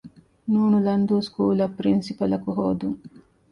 ނ. 0.51 0.55
ލަންދޫ 0.85 1.17
ސްކޫލަށް 1.27 1.75
ޕްރިންސިޕަލަކު 1.77 2.49
ހޯދުން 2.57 2.99